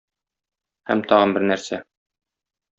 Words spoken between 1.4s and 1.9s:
нәрсә.